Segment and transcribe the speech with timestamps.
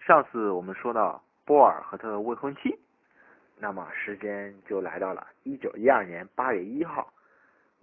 [0.00, 2.76] 上次我们说到波尔和他的未婚妻，
[3.58, 7.12] 那么时间就来到了一九一二年八月一号，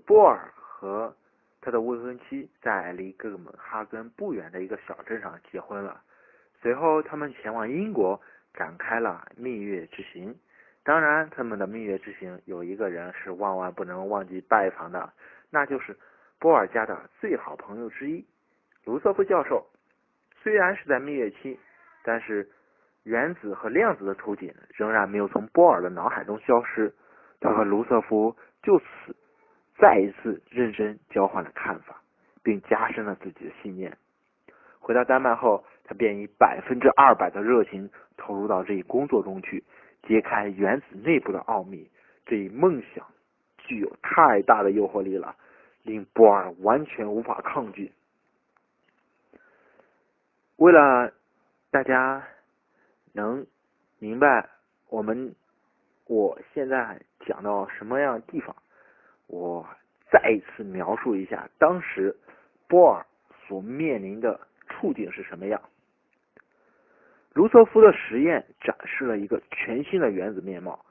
[0.06, 1.16] 波尔和
[1.62, 6.02] 他的未婚妻在离哥本哈根不远的一个小镇上结婚了。
[6.60, 8.20] 随后，他们前往英国
[8.54, 10.36] 展开了蜜月之行。
[10.84, 15.14] 当然，他们的蜜月之行有一个人是万万不能忘记拜访的，
[15.52, 15.96] 那就是
[16.40, 18.26] 波尔家的最好朋友之一
[18.86, 19.68] 卢瑟夫教授。
[20.42, 21.60] 虽然是在蜜月期，
[22.08, 22.50] 但是
[23.04, 26.94] 原子和量子的图景仍然没有从波尔的脑海中消失。
[27.42, 29.14] 他和卢瑟福就此
[29.78, 32.02] 再一次认真交换了看法，
[32.42, 33.98] 并加深了自己的信念。
[34.80, 39.62] 回到丹麦后，他便以百分之二百的热情投入到这一工作中去，
[40.04, 41.92] 揭开原子内部的奥秘。
[42.26, 43.06] 这一梦想
[43.58, 45.36] 具有太大的诱惑力了，
[45.84, 47.92] 令波尔完全无法抗拒。
[50.56, 51.14] 为了
[51.70, 52.26] 大家
[53.14, 53.46] 能
[54.00, 54.50] 明白
[54.90, 55.36] 我们
[56.06, 58.56] 我现在讲到什么样的地方，
[59.28, 59.68] 我
[60.10, 62.16] 再一次描述一下当时
[62.68, 63.06] 波尔
[63.48, 65.62] 所面临的处境是什么样。
[67.34, 70.86] 卢瑟福的实验展示了一个全新的原子面貌，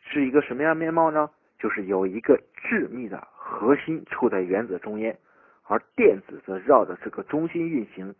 [0.00, 1.28] 是一个什么样面貌呢？
[1.58, 5.18] 就是有一个致密的核心处在原子中间，
[5.64, 8.14] 而电子则绕着这个中心运行。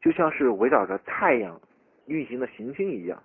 [0.00, 1.60] 就像是围绕着太阳
[2.06, 3.22] 运行的行星一样。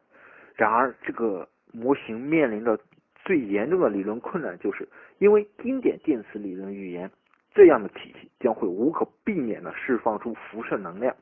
[0.55, 2.79] 然而，这个模型面临的
[3.23, 4.87] 最严重的理论困难，就是
[5.17, 7.11] 因为经典电磁理论预言，
[7.53, 11.15] 这样的体系将会无可避免的释放出辐射能量，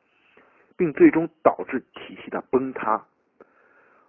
[0.77, 3.03] 并最终导致体系的崩塌。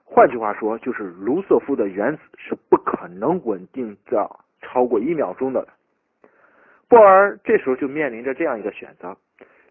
[0.05, 5.67] 换句话说，就是卢瑟夫的原子是不可能稳定到超过一秒钟的。
[6.87, 9.17] 波尔这时候就面临着这样一个选择。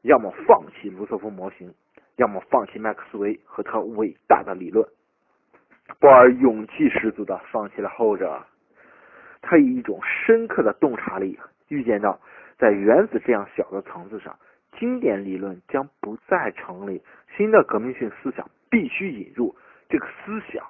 [0.04, 1.74] 要么放弃卢瑟福模型，
[2.18, 4.86] 要么放弃麦克斯韦和他伟大的理论。
[6.00, 8.46] 波尔勇气十足的放弃了后者，
[9.42, 11.40] 他以一种深刻的洞察力
[11.70, 12.20] 预见到，
[12.58, 14.38] 在原子这样小的层次上，
[14.78, 17.02] 经典理论将不再成立，
[17.38, 19.56] 新的革命性思想必须引入。
[19.88, 20.66] 这个思想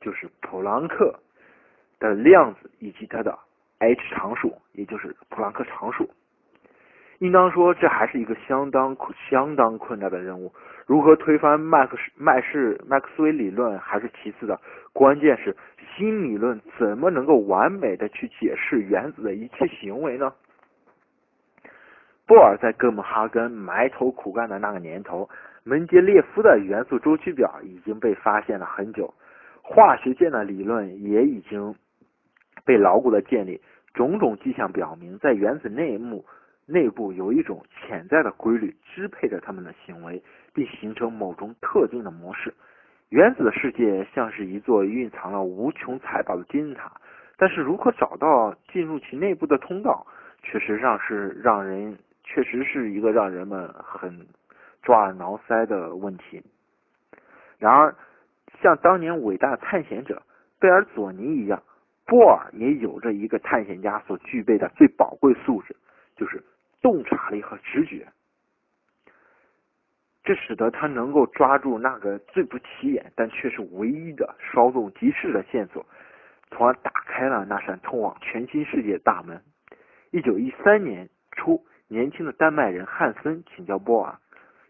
[0.00, 1.18] 就是普朗克
[1.98, 3.38] 的量子以及它的
[3.78, 6.10] h 常数，也就是普朗克常数。
[7.18, 8.96] 应当说，这还是一个相当
[9.28, 10.52] 相当困难的任务。
[10.86, 14.58] 如何推翻麦克斯麦氏麦克斯韦理论还是其次的，
[14.92, 15.54] 关键是
[15.96, 20.32] 新理论怎么能够完美的去解释原子的一切行为呢？
[22.24, 25.28] 波尔在哥本哈根埋头苦干的那个年头，
[25.64, 29.12] 门捷列夫的元素周期表已经被发现了很久，
[29.60, 31.74] 化学界的理论也已经
[32.64, 33.60] 被牢固的建立，
[33.92, 36.24] 种种迹象表明，在原子内幕。
[36.70, 42.52] 内部有一种潜在的规律支配着他们的行为，并形成某种特定的模式。
[43.08, 46.92] 原子的世界像是一座蕴藏了无穷财宝的金字塔，
[47.38, 50.06] 但是如何找到进入其内部的通道，
[50.42, 54.26] 确实上是让人确实是一个让人们很
[54.82, 56.42] 抓耳挠腮的问题。
[57.58, 57.96] 然而，
[58.60, 60.22] 像当年伟大探险者
[60.60, 61.62] 贝尔佐尼一样，
[62.04, 65.74] 波尔也有着一个探险家所具备的最宝贵素质，
[66.14, 66.44] 就是。
[66.80, 68.06] 洞察力和直觉，
[70.22, 75.84] 这使得他能够抓住那个最不起眼但却是唯一的稍纵即逝的线索，
[76.50, 79.42] 从而打开了那扇通往全新世界的大门。
[80.10, 84.18] 一九一三年初，年轻的丹麦人汉森请教波尔，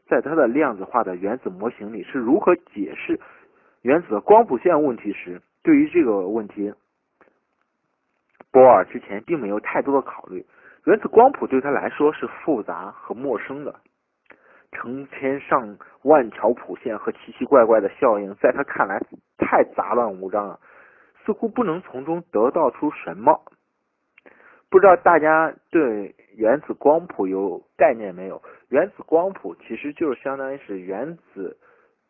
[0.07, 3.21] 在他的量子化的原子模型里是如何解释
[3.83, 6.73] 原子的光谱线问题时，对于这个问题，
[8.51, 10.45] 波尔之前并没有太多的考虑。
[10.89, 13.75] 原子光谱对他来说是复杂和陌生的，
[14.73, 18.99] 成千上万条谱线和奇奇怪怪的效应，在他看来
[19.37, 20.59] 太杂乱无章了，
[21.27, 23.39] 似乎不能从中得到出什么。
[24.71, 28.41] 不知道大家对原子光谱有概念没有？
[28.71, 31.55] 原子光谱其实就是相当于是原子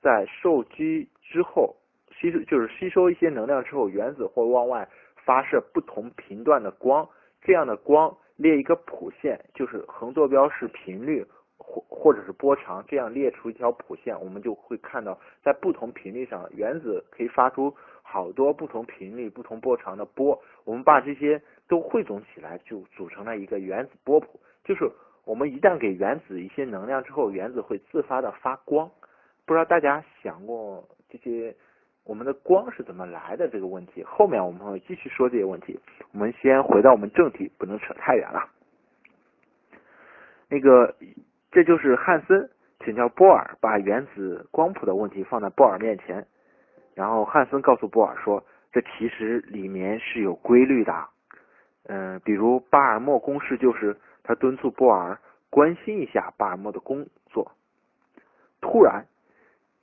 [0.00, 1.74] 在受激之后
[2.12, 4.88] 吸收，就是吸收一些能量之后，原子会往外
[5.24, 7.08] 发射不同频段的光，
[7.42, 8.16] 这样的光。
[8.38, 11.26] 列一个谱线，就是横坐标是频率
[11.56, 20.40] 或或者是波长，这样列出一条谱线，我们就会看到在不同频率上，原子可以发出好多不同频率、不同波长的波。
[20.64, 24.38] 我们把这些都汇总起来，就组成了一个原子波谱。
[24.64, 24.88] 就是
[25.24, 28.88] 我们一旦给原子一些能量之后，原子会自发的发光。
[29.44, 31.54] 不知道大家想过这些？
[32.08, 35.78] 我们的光是怎么来的这个问题，后面我们会继续说这些问题。
[36.12, 38.48] 我们先回到我们正题，不能扯太远了。
[40.48, 40.94] 那个，
[41.50, 42.48] 这就是汉森
[42.82, 46.26] 请教波尔把原子光谱的问题放在波尔面前，
[46.94, 51.08] 然后汉森告诉波尔说，这其实里面是有规律的。
[51.88, 55.18] 嗯，比如巴尔默公式就是他敦促波尔
[55.50, 57.52] 关心一下巴尔默的工作。
[58.62, 59.04] 突然，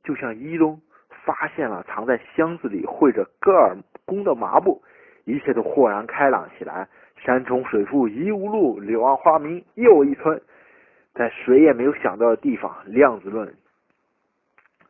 [0.04, 0.81] 就像伊东
[1.25, 3.75] 发现了藏在箱子里绘着戈尔
[4.06, 4.81] 宫的麻布，
[5.25, 6.88] 一切都豁然开朗起来。
[7.18, 10.39] 山重水复疑无路，柳暗花明又一村。
[11.13, 13.51] 在谁也没有想到的地方，量子论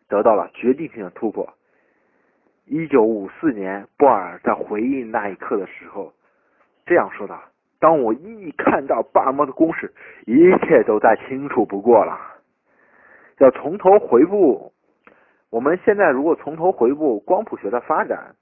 [0.10, 1.48] 得到了决定性的突破。
[2.66, 6.12] 一九五四年，波尔在回忆那一刻的时候。
[6.86, 7.42] 这样说道
[7.80, 9.94] ：“当我一看到巴尔默的公式，
[10.26, 12.20] 一切都再清楚不过了。
[13.38, 14.74] 要从头回顾，
[15.56, 18.36] 我们现在如果从头回顾光谱学的发展，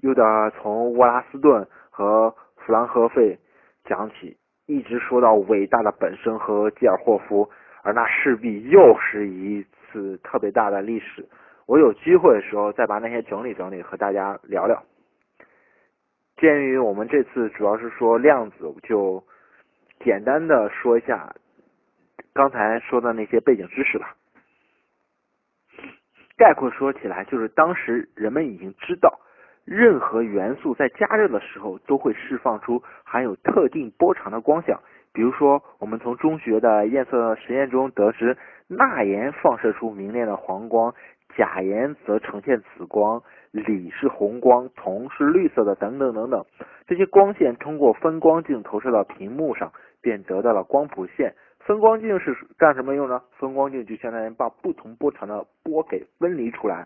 [0.00, 3.38] 又得从沃拉斯顿和弗兰赫费
[3.84, 4.36] 讲起，
[4.66, 7.48] 一直说到伟大的本身和基尔霍夫，
[7.84, 11.24] 而那势必又是一次特别大的历史。
[11.66, 14.82] 我有机会的时候再把那些整理整理，和大家聊聊。”
[16.36, 19.22] 鉴于我们这次主要是说量子，就
[20.00, 21.32] 简单的说一下
[22.32, 24.16] 刚才说的那些背景知识吧。
[26.40, 29.20] 概括说起来，就是当时人们已经知道，
[29.66, 34.74] 任何元素在加热的时候都会释放出含有特定波长的光线。
[35.12, 38.38] 比如说，我们从中学的焰色实验中得知，
[38.68, 40.94] 钠盐放射出明亮的黄光。
[41.36, 46.42] 钾盐则呈现紫光，锂是红光，铜是绿色的，等等等等。
[46.86, 49.70] 这些光线通过分光镜投射到屏幕上，
[50.00, 51.34] 便得到了光谱线。
[51.70, 53.22] 分光镜是干什么用呢？
[53.38, 56.84] 分光镜就相当于把不同波长的波给分离出来，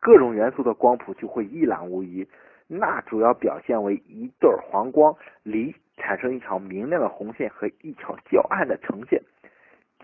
[0.00, 2.26] 各种元素的光谱就会一览无遗。
[2.66, 5.14] 钠主要表现为一对黄光，
[5.44, 9.22] 锂产生一条明亮的红线和一条较暗的橙线，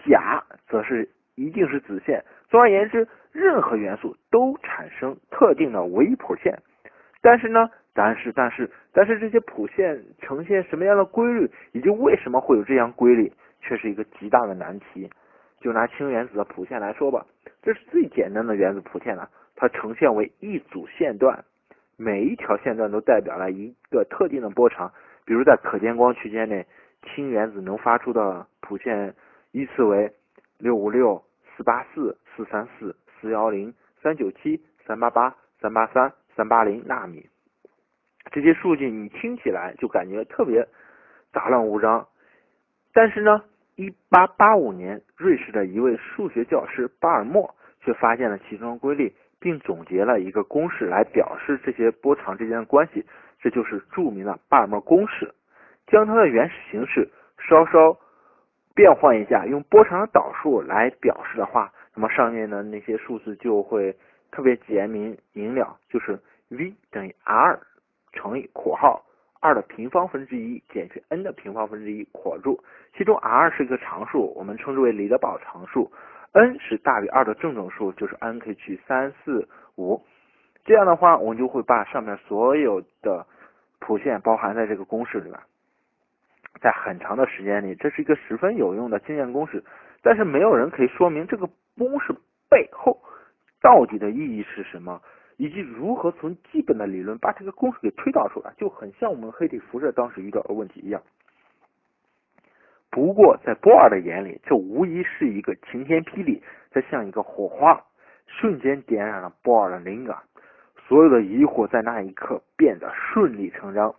[0.05, 2.25] 钾则是一定是紫线。
[2.49, 3.05] 总而言之。
[3.33, 6.57] 任何元素都产生特定的微谱线，
[7.21, 13.33] 但是呢，但是但是但是这些谱线呈现什么样的规律，以及为什么会有这样规律，
[13.65, 15.11] 却是一个极大的难题。
[15.61, 17.27] 就拿氢原子的谱线来说吧，
[17.63, 21.45] 这是最简单的原子谱线了，它呈现为一组线段，
[21.97, 24.93] 每一条线段都代表了一个特定的波长。
[25.25, 26.67] 比如在可见光区间内，
[27.03, 29.15] 氢原子能发出的谱线
[29.53, 30.13] 依次为
[30.59, 31.23] 六五六、
[31.57, 32.95] 四八四、四三四。
[33.21, 33.73] 四幺零、
[34.03, 37.27] 三九七、三八八、三八三、三八零纳米，
[38.31, 40.69] 这些数据你听起来就感觉特别
[41.33, 42.07] 杂乱无章。
[42.93, 43.43] 但是呢，
[43.77, 53.05] 一八八五年，瑞士的一位数学教师巴尔默却发现了其中规律，并总结了一个公式来表示这些波长之间的关系，
[53.41, 55.35] 这就是著名的巴尔默公式。
[55.87, 57.99] 将它的原始形式稍稍
[58.75, 61.73] 变换一下，用波长的导数来表示的话。
[61.97, 63.97] 那么上面的那些数字就会
[64.33, 66.19] 特别简明明了，就是
[66.49, 67.61] v 等于 r
[68.13, 69.05] 乘以括号
[69.45, 72.59] 二的平方分之一减去 n 的平方分之一括住，
[72.97, 75.93] 其中 r 是一个常数，我们称之为里德堡常数
[76.33, 79.47] ，n 是大于二的正整数，就是 n 可以取三四
[79.77, 80.03] 五。
[80.65, 83.27] 这样的话，我们就会把上面所有的
[83.81, 85.39] 谱线包含在这个公式里面。
[86.63, 89.63] 在很长的时间里，这是一个十分有用的经验公式，
[90.03, 91.47] 但是没有人可以说明这个。
[91.77, 92.15] 公式
[92.49, 92.97] 背后
[93.61, 95.03] 到底的意义是什么，
[95.37, 101.03] 以及如何从基本的理论把这个公式给推导出来，就很像我们黑体辐射当时遇到的问题一样。
[102.91, 107.83] 不过在波尔的眼里，这无疑是一个晴天霹雳，它像一个火花，
[108.27, 110.17] 瞬间点燃了波尔的灵感，
[110.87, 113.93] 所有的疑惑在那一刻变得顺理成章。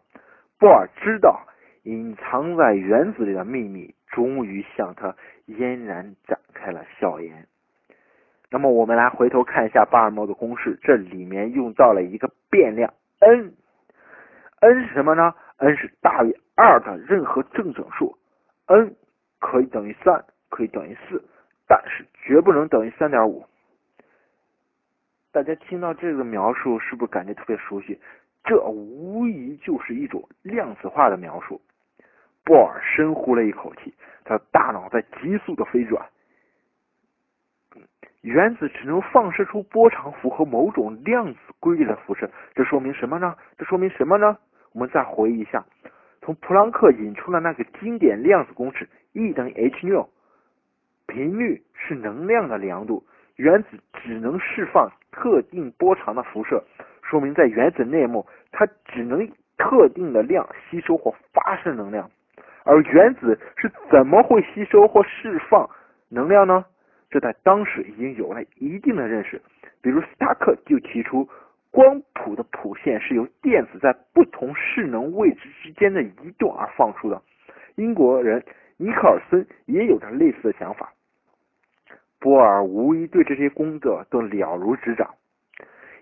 [0.57, 1.45] 波尔知道
[1.83, 5.13] 隐藏在原子里的秘密，终于向他
[5.47, 7.45] 嫣然展开了笑颜。
[8.49, 18.15] 那么我们来回头看一下巴尔默的公式，这里面用到了一个变量 n，n 是什么呢？n 是大于二的任何正整数
[18.67, 18.95] ，n
[19.39, 21.23] 可以等于三，可以等于四，
[21.67, 23.45] 但是绝不能等于三点五。
[25.31, 27.99] 大家听到这个描述，是不是感觉特别熟悉？
[28.43, 31.59] 这无疑就是一种量子化的描述。
[32.45, 36.05] 波尔深呼了一口气，他的大脑在急速的飞转。
[38.25, 43.35] 原子只能放射出波长符合某种量子规律的辐射，这说明什么呢？
[43.55, 44.35] 这说明什么呢？
[44.73, 45.63] 我们再回忆一下，
[46.23, 50.09] 从普朗克引出的那个经典量子公式，E 等于 h 六，
[51.05, 53.03] 频率是能量的量度，
[53.35, 56.63] 原子只能释放特定波长的辐射，
[57.03, 59.27] 说明在原子内部，它只能
[59.59, 62.09] 特定的量吸收或发射能量，
[62.63, 65.69] 而原子是怎么会吸收或释放
[66.09, 66.65] 能量呢？
[67.15, 69.41] 这在当时已经有了一定的认识。
[69.81, 71.25] 比如斯塔克就提出，
[71.71, 77.21] 光谱的谱线是由电子在不同势能位置之间的移动而放出的。
[77.75, 78.43] 英国人
[78.75, 80.91] 尼克尔森也有着类似的想法。
[82.19, 85.09] 波尔无疑对这些工作都了如指掌。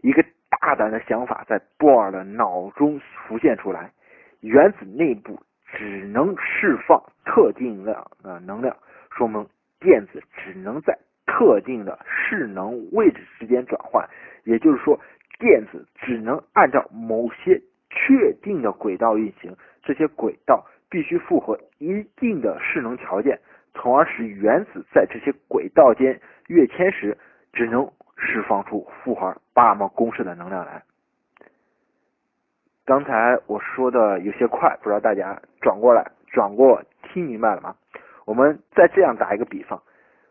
[0.02, 3.92] 一个大胆的想法在波尔的脑中浮现出来：
[4.40, 8.76] 原子内部只能释放特定量的能量，
[9.12, 9.48] 说明
[9.84, 10.98] 电子只能在
[11.28, 14.10] 特定的势能位置之间转换。
[14.46, 15.00] 也就是说，
[15.38, 17.62] 电子只能按照某些
[17.92, 23.40] 确定的轨道运行，这些轨道必须符合一定的势能条件，
[23.74, 27.16] 从而使原子在这些轨道间跃迁时
[27.52, 27.92] 只能。
[28.16, 30.84] 释放出符合巴尔默公式的能量来。
[32.86, 37.76] 刚才我说的有些快，不知道大家转过来转过听明白了吗？
[38.26, 39.82] 我们再这样打一个比方，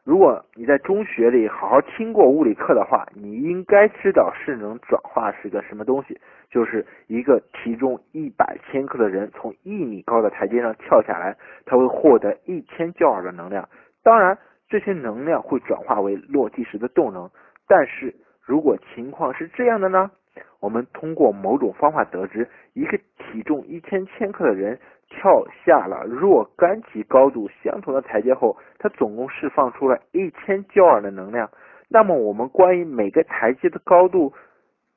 [0.05, 6.19] 如果你在中学里好好听过物理课的话，你应该知道势能转化是个什么东西，
[6.51, 13.69] 就是一个体重一百千克的人从一米高的台阶上跳下来，他会获得一千焦耳的能量。
[14.03, 14.37] 当然，
[14.69, 17.31] 这些能量会转化为落地时的动能。
[17.69, 20.11] 但是如果情况是这样的呢？
[20.61, 31.51] 我们通过某种方法得知，一个体重一千千克的人跳下了若干级高度相同的台阶后，他总共释放出了一千焦耳的能量。
[31.89, 34.33] 那么我们关于每个台阶的高度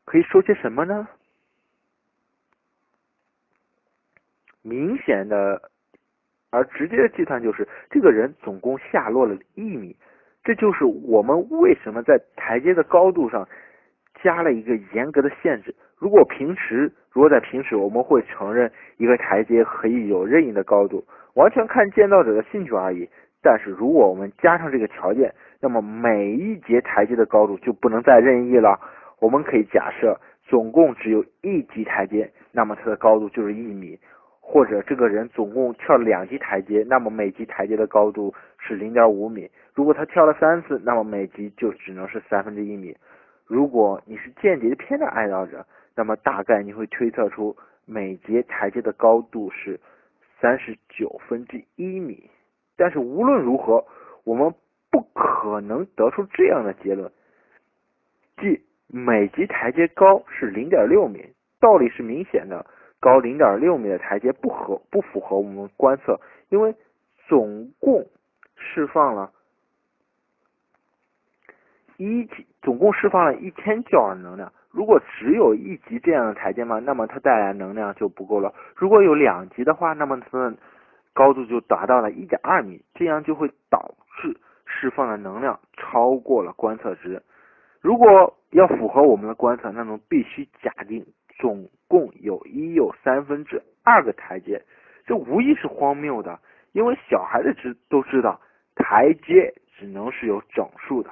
[0.05, 1.07] 可以说些什么呢？
[4.61, 5.61] 明显的
[6.49, 9.95] 而直接的计算就是，这个人总共下落了一米。
[10.43, 13.47] 这就是我们为什么在台阶的高度上
[14.22, 15.74] 加了一个严格的限制。
[15.98, 21.03] 如果平时，如果在平时，我们会承认一个台阶可以有任意的高度，
[21.36, 23.07] 完全看建造者的兴趣而已。
[23.41, 28.79] 但是如果我们加上这个条件，那么每一节台阶的高度就不能再任意了。
[29.19, 33.98] 我们可以假设，总共只有一级台阶，那么它的高度就是一米。
[34.48, 39.50] 或者这个人总共跳了两级台阶，那么每级台阶的高度是零点五米。
[39.74, 42.95] 如果他跳了三次，那么每级就只能是三分之一米。
[43.47, 49.79] 如果你是间谍片的爱好者，那么大概你会推测出每节台阶的高度是
[50.39, 52.29] 三十九分之一米。
[52.75, 53.85] 但是无论如何，
[54.23, 54.53] 我们
[54.89, 57.11] 不可能得出这样的结论，
[58.37, 61.23] 即每级台阶高是零点六米。
[61.59, 62.65] 道理是明显的。
[62.99, 66.73] 高零点六米的台阶不合不符合我们观测，因为
[67.27, 68.03] 总共
[68.55, 69.31] 释放了
[71.97, 74.51] 一级，总共释放了一千焦耳能量。
[74.71, 78.53] 如果只有一级这样的台阶嘛，那么它带来能量就不够了。
[78.75, 80.57] 如果有两级的话，那么它的
[81.13, 87.21] 高度就达到了一点二米，这样就会导致释放的能量超过了观测值。
[87.79, 91.05] 如果要符合我们的观测，那么必须假定。
[91.37, 94.61] 总共有一又三分之二个台阶，
[95.05, 96.39] 这无疑是荒谬的，
[96.71, 98.39] 因为小孩子知都知道，
[98.73, 101.09] 台阶只能是有整数的。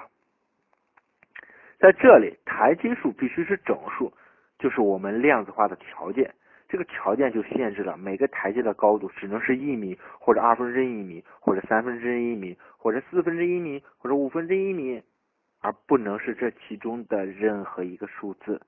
[1.83, 4.09] 在这里，台阶数必须是整数，
[4.57, 6.33] 就是我们量子化的条件。
[6.69, 15.03] 这个条件就限制了每个台阶的高度只能是一米，或者二分之一米，或者三分之一米，或者四分之一米，或者五分之一米，
[15.59, 18.61] 而不能是这其中的任何一个数字。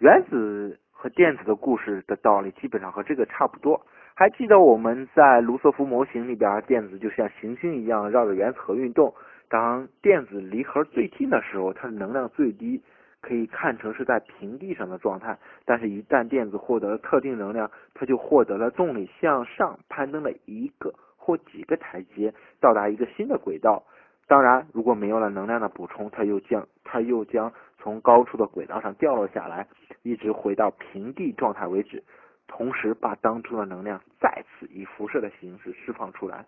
[0.00, 3.80] 原子和电子的故事的道理基本上和这个差不多。
[4.16, 9.14] 还记得我们在卢瑟福模型里边，电子就像行星一样绕着原子核运动。
[9.48, 12.82] 当电子离核最近的时候，它的能量最低，
[13.20, 15.38] 可以看成是在平地上的状态。
[15.64, 23.84] 但是，一旦电子获得了特定能量，它就获得了动力，向上攀登了一个或几个台阶，到达一个新的轨道。
[24.26, 29.68] 当然，如果没有了能量的补充，它又将它又将从高处的轨道上掉落下来，
[30.02, 32.02] 一直回到平地状态为止，
[32.46, 36.46] 同时把当初的能量再次以辐射的形式释放出来。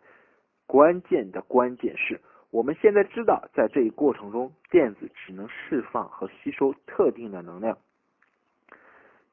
[0.67, 2.19] 关键的关键是
[2.51, 7.77] 我们现在知道，在这一过程中，电子只能释放和吸收特定的能量。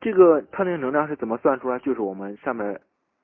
[0.01, 1.79] 这个特定能量是怎么算出来？
[1.79, 2.82] 就是我们上面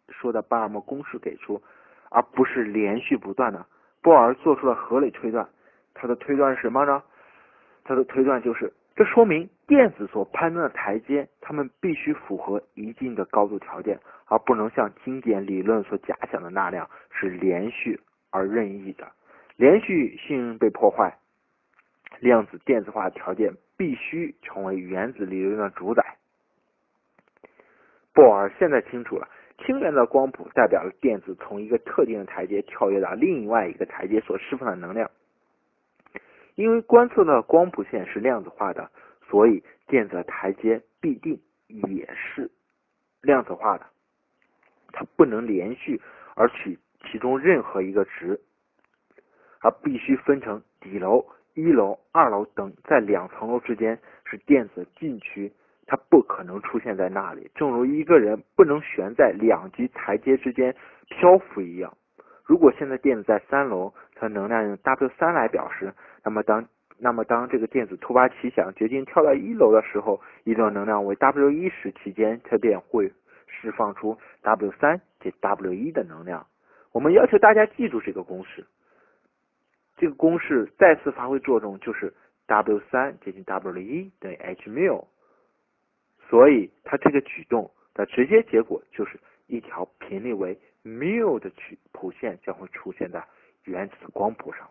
[0.10, 1.62] 说的巴尔默公式给出，
[2.10, 3.66] 而不是连续不断的。
[4.02, 5.50] 波尔做出了合理推断，
[5.94, 7.04] 他的推断是什么呢？
[7.84, 19.06] 他的推断就是，这说明电子所攀登的台阶，它们必须符合一定的高度条件，而不能像经典理论所假想的那样是连续而任意的。
[19.60, 21.18] 连续性被破坏，
[22.22, 26.16] 量子电子化条件必须成为原子理论的主宰。
[28.14, 29.28] 波尔现在清楚了。
[29.58, 35.12] 氢原子光谱代表了电子从一个特定的台阶跳跃到另外一个台阶所释放的能量。
[36.56, 38.90] 因为观测的光谱线是量子化的，
[39.28, 41.38] 所以电子的台阶必定
[41.68, 42.50] 也是
[43.22, 43.86] 量子化的。
[44.94, 46.02] 它不能连续
[46.36, 46.80] 而取
[47.12, 48.40] 其中任何一个值，
[49.62, 55.52] 而必须分成底楼、一楼、二楼等在两层楼之间是电子禁区，
[55.86, 57.50] 它不可能出现在那里。
[57.56, 60.76] 正如一个人不能悬在两级台阶之间
[61.10, 61.94] 漂浮一样。
[62.46, 66.66] 如果现在电子在三楼，它能量用 W 三来表示，那么当
[66.98, 73.12] 那么当这个电子突发奇想，决定跳到一楼的时候，一段能量为 W 一时期间，它便会。
[73.52, 76.46] 释放出 W 三减 W 一的能量。
[76.94, 78.64] 我们要求大家记住这个公式。
[80.00, 82.14] 这个公式再次发挥作用，就是
[82.48, 85.06] W 三接近 W 一等于 h mu。
[86.30, 93.22] 所以它这个举动的直接结果就是一条频率为 mu 的曲谱线将会出现在
[93.66, 94.70] 原子光谱上。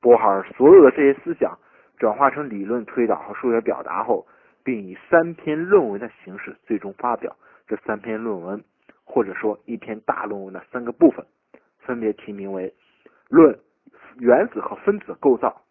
[0.00, 1.56] 波哈尔所有的这些思想
[1.96, 4.26] 转化成理论推导和数学表达后，
[4.64, 7.36] 并以三篇论文的形式最终发表。
[7.68, 8.64] 这三篇论文，
[9.04, 11.24] 或者说一篇大论文的三个部分，
[11.78, 12.68] 分别题名为
[13.28, 13.58] 《论
[14.18, 15.62] 原子和分子构造》、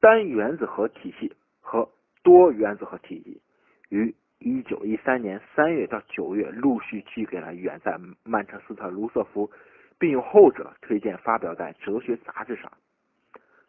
[0.00, 1.88] 单原子核体系和
[2.22, 3.40] 多原子核体系，
[3.88, 9.50] 于一九一三年三月到九月陆续寄给了远在曼彻斯特卢瑟福，
[9.98, 12.70] 并由后者推荐发表在哲学杂志上。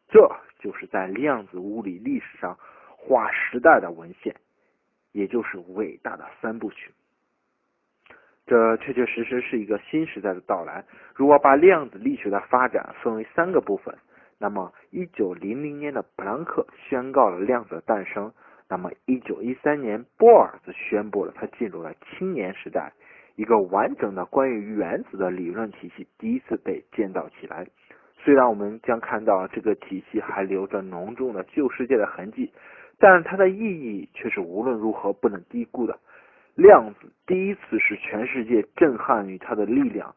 [0.07, 2.57] 这就是在量子物理历史上
[2.97, 4.35] 划时代的文献。
[5.11, 6.93] 也就是伟大的三部曲，
[8.49, 10.83] 这确确实实是一个新时代的到来。
[11.13, 13.95] 如果把量子力学的发展分为三个部分，
[14.39, 18.33] 那么一九零零年的普朗克宣告了量子的诞生，
[18.67, 22.91] 那么一九一三年波尔则宣布了他进入了青年时代，
[23.35, 27.67] 一个完整的关于原子的理论体系第一次被建造起来。
[28.17, 32.51] 虽然我们将看到这个体系还留着浓重的旧世界的痕迹。
[33.01, 35.97] 但它的意义却是无论如何不能低估的。
[36.55, 40.13] 量子第一次使全世界震撼于它的力量，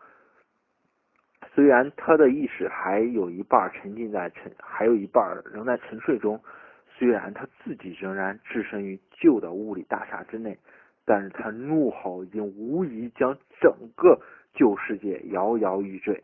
[1.55, 6.41] 虽然他的意识还有一半沉浸在沉，还有一半仍在沉睡中，
[6.89, 10.59] 虽然他自己仍然置身于旧的物理大厦之内，
[11.05, 14.21] 但是他怒吼已经无疑将整个
[14.55, 16.23] 旧世界摇摇欲坠，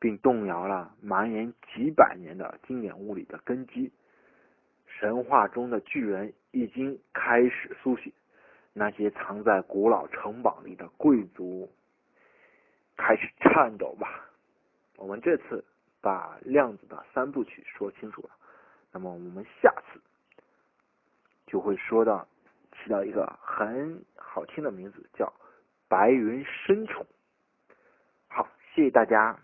[0.00, 3.92] 并动摇了蔓延几百年的经典物理的根基。
[4.86, 8.12] 神话中的巨人已经开始苏醒，
[8.72, 11.70] 那些藏在古老城堡里的贵族
[12.96, 14.26] 开始颤抖吧。
[14.96, 15.64] 我们这次
[16.00, 18.30] 把量子的三部曲说清楚了，
[18.92, 20.00] 那么我们下次
[21.46, 22.26] 就会说到
[22.72, 25.32] 起到一个很好听的名字，叫
[25.88, 27.06] 白云深宠。
[28.28, 29.38] 好，谢谢大家。